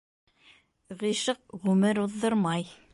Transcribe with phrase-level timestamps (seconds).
[1.03, 2.71] Ғишыҡ ғүмер уҙҙырмай.